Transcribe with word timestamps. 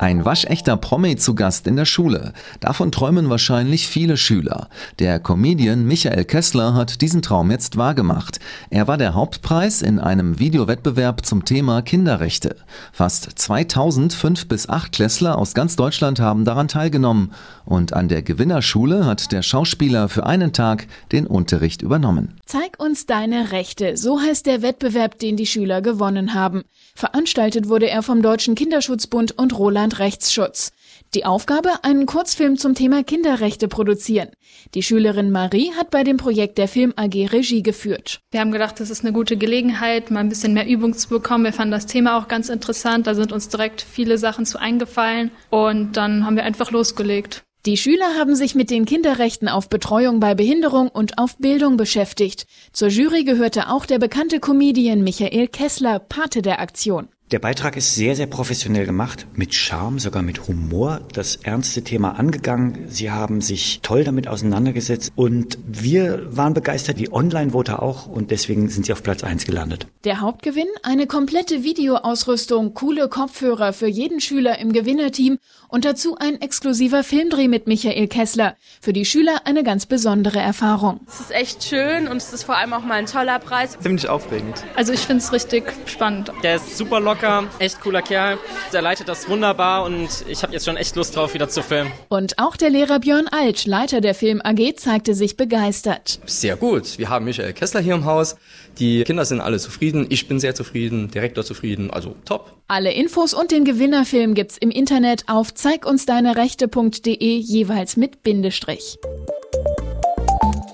Ein 0.00 0.24
waschechter 0.24 0.76
Promi 0.76 1.16
zu 1.16 1.34
Gast 1.34 1.66
in 1.66 1.74
der 1.74 1.84
Schule. 1.84 2.32
Davon 2.60 2.92
träumen 2.92 3.30
wahrscheinlich 3.30 3.88
viele 3.88 4.16
Schüler. 4.16 4.68
Der 5.00 5.18
Comedian 5.18 5.84
Michael 5.86 6.24
Kessler 6.24 6.74
hat 6.74 7.00
diesen 7.00 7.20
Traum 7.20 7.50
jetzt 7.50 7.76
wahrgemacht. 7.76 8.38
Er 8.70 8.86
war 8.86 8.96
der 8.96 9.14
Hauptpreis 9.14 9.82
in 9.82 9.98
einem 9.98 10.38
Videowettbewerb 10.38 11.26
zum 11.26 11.44
Thema 11.44 11.82
Kinderrechte. 11.82 12.54
Fast 12.92 13.40
2000 13.40 14.14
5 14.14 14.46
bis 14.46 14.68
8 14.68 14.92
Klässler 14.92 15.36
aus 15.36 15.52
ganz 15.52 15.74
Deutschland 15.74 16.20
haben 16.20 16.44
daran 16.44 16.68
teilgenommen. 16.68 17.32
Und 17.64 17.92
an 17.92 18.06
der 18.08 18.22
Gewinnerschule 18.22 19.04
hat 19.04 19.32
der 19.32 19.42
Schauspieler 19.42 20.08
für 20.08 20.24
einen 20.24 20.52
Tag 20.52 20.86
den 21.10 21.26
Unterricht 21.26 21.82
übernommen. 21.82 22.36
Zeig 22.46 22.78
uns 22.78 23.06
deine 23.06 23.50
Rechte, 23.50 23.96
so 23.96 24.20
heißt 24.20 24.46
der 24.46 24.62
Wettbewerb, 24.62 25.18
den 25.18 25.36
die 25.36 25.46
Schüler 25.46 25.82
gewonnen 25.82 26.34
haben. 26.34 26.62
Veranstaltet 26.94 27.68
wurde 27.68 27.90
er 27.90 28.02
vom 28.02 28.22
Deutschen 28.22 28.54
Kinderschutzbund 28.54 29.36
und 29.38 29.58
Roland 29.58 29.87
Deutschland 29.88 29.98
Rechtsschutz. 30.00 30.72
Die 31.14 31.24
Aufgabe, 31.24 31.82
einen 31.82 32.04
Kurzfilm 32.04 32.58
zum 32.58 32.74
Thema 32.74 33.02
Kinderrechte 33.02 33.68
produzieren. 33.68 34.28
Die 34.74 34.82
Schülerin 34.82 35.30
Marie 35.30 35.72
hat 35.78 35.90
bei 35.90 36.04
dem 36.04 36.18
Projekt 36.18 36.58
der 36.58 36.68
Film 36.68 36.92
AG 36.96 37.32
Regie 37.32 37.62
geführt. 37.62 38.20
Wir 38.30 38.40
haben 38.40 38.52
gedacht, 38.52 38.78
das 38.80 38.90
ist 38.90 39.02
eine 39.02 39.14
gute 39.14 39.38
Gelegenheit, 39.38 40.10
mal 40.10 40.20
ein 40.20 40.28
bisschen 40.28 40.52
mehr 40.52 40.66
Übung 40.66 40.92
zu 40.92 41.08
bekommen. 41.08 41.44
Wir 41.44 41.54
fanden 41.54 41.72
das 41.72 41.86
Thema 41.86 42.18
auch 42.18 42.28
ganz 42.28 42.50
interessant. 42.50 43.06
Da 43.06 43.14
sind 43.14 43.32
uns 43.32 43.48
direkt 43.48 43.80
viele 43.80 44.18
Sachen 44.18 44.44
zu 44.44 44.58
eingefallen 44.58 45.30
und 45.48 45.96
dann 45.96 46.26
haben 46.26 46.36
wir 46.36 46.44
einfach 46.44 46.70
losgelegt. 46.70 47.44
Die 47.64 47.78
Schüler 47.78 48.14
haben 48.18 48.34
sich 48.36 48.54
mit 48.54 48.70
den 48.70 48.84
Kinderrechten 48.84 49.48
auf 49.48 49.70
Betreuung 49.70 50.20
bei 50.20 50.34
Behinderung 50.34 50.88
und 50.88 51.18
auf 51.18 51.38
Bildung 51.38 51.78
beschäftigt. 51.78 52.46
Zur 52.72 52.88
Jury 52.88 53.24
gehörte 53.24 53.70
auch 53.70 53.86
der 53.86 53.98
bekannte 53.98 54.38
Comedian 54.38 55.02
Michael 55.02 55.48
Kessler, 55.48 55.98
Pate 55.98 56.42
der 56.42 56.60
Aktion. 56.60 57.08
Der 57.30 57.40
Beitrag 57.40 57.76
ist 57.76 57.94
sehr, 57.94 58.16
sehr 58.16 58.26
professionell 58.26 58.86
gemacht, 58.86 59.26
mit 59.34 59.52
Charme, 59.52 59.98
sogar 59.98 60.22
mit 60.22 60.48
Humor, 60.48 61.02
das 61.12 61.36
ernste 61.36 61.84
Thema 61.84 62.18
angegangen. 62.18 62.86
Sie 62.88 63.10
haben 63.10 63.42
sich 63.42 63.80
toll 63.82 64.02
damit 64.02 64.28
auseinandergesetzt 64.28 65.12
und 65.14 65.58
wir 65.66 66.34
waren 66.34 66.54
begeistert, 66.54 66.98
die 66.98 67.12
Online-Voter 67.12 67.82
auch 67.82 68.06
und 68.06 68.30
deswegen 68.30 68.70
sind 68.70 68.86
sie 68.86 68.94
auf 68.94 69.02
Platz 69.02 69.24
eins 69.24 69.44
gelandet. 69.44 69.86
Der 70.04 70.22
Hauptgewinn? 70.22 70.68
Eine 70.82 71.06
komplette 71.06 71.64
Videoausrüstung, 71.64 72.72
coole 72.72 73.10
Kopfhörer 73.10 73.74
für 73.74 73.88
jeden 73.88 74.20
Schüler 74.20 74.58
im 74.58 74.72
Gewinnerteam 74.72 75.36
und 75.68 75.84
dazu 75.84 76.16
ein 76.18 76.40
exklusiver 76.40 77.04
Filmdreh 77.04 77.48
mit 77.48 77.66
Michael 77.66 78.08
Kessler. 78.08 78.56
Für 78.80 78.94
die 78.94 79.04
Schüler 79.04 79.42
eine 79.44 79.64
ganz 79.64 79.84
besondere 79.84 80.38
Erfahrung. 80.38 81.00
Es 81.06 81.20
ist 81.20 81.32
echt 81.32 81.62
schön 81.62 82.08
und 82.08 82.16
es 82.16 82.32
ist 82.32 82.44
vor 82.44 82.56
allem 82.56 82.72
auch 82.72 82.84
mal 82.84 82.94
ein 82.94 83.04
toller 83.06 83.38
Preis. 83.38 83.76
Ziemlich 83.78 84.08
aufregend. 84.08 84.64
Also 84.76 84.94
ich 84.94 85.00
finde 85.00 85.22
es 85.22 85.30
richtig 85.30 85.64
spannend. 85.84 86.32
Der 86.42 86.56
ist 86.56 86.78
super 86.78 87.00
locker 87.00 87.17
locker, 87.18 87.48
echt 87.58 87.80
cooler 87.80 88.02
Kerl. 88.02 88.38
Der 88.72 88.82
leitet 88.82 89.08
das 89.08 89.28
wunderbar 89.28 89.84
und 89.84 90.08
ich 90.28 90.42
habe 90.42 90.52
jetzt 90.52 90.64
schon 90.64 90.76
echt 90.76 90.94
Lust 90.96 91.16
drauf, 91.16 91.34
wieder 91.34 91.48
zu 91.48 91.62
filmen. 91.62 91.90
Und 92.08 92.38
auch 92.38 92.56
der 92.56 92.70
Lehrer 92.70 93.00
Björn 93.00 93.28
Altsch, 93.28 93.66
Leiter 93.66 94.00
der 94.00 94.14
Film 94.14 94.40
AG, 94.42 94.76
zeigte 94.76 95.14
sich 95.14 95.36
begeistert. 95.36 96.20
Sehr 96.26 96.56
gut. 96.56 96.98
Wir 96.98 97.08
haben 97.08 97.24
Michael 97.24 97.52
Kessler 97.52 97.80
hier 97.80 97.94
im 97.94 98.04
Haus. 98.04 98.36
Die 98.78 99.02
Kinder 99.04 99.24
sind 99.24 99.40
alle 99.40 99.58
zufrieden. 99.58 100.06
Ich 100.08 100.28
bin 100.28 100.38
sehr 100.38 100.54
zufrieden. 100.54 101.10
Direktor 101.10 101.44
zufrieden. 101.44 101.90
Also 101.90 102.14
top. 102.24 102.52
Alle 102.68 102.92
Infos 102.92 103.34
und 103.34 103.50
den 103.50 103.64
Gewinnerfilm 103.64 104.34
gibt's 104.34 104.56
im 104.58 104.70
Internet 104.70 105.24
auf 105.26 105.52
zeigunsdeinerechte.de 105.54 107.36
jeweils 107.38 107.96
mit 107.96 108.22
Bindestrich. 108.22 108.98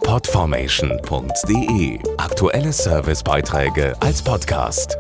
Podformation.de 0.03 1.99
Aktuelle 2.19 2.73
Servicebeiträge 2.73 3.97
als 4.01 4.23
Podcast. 4.23 4.99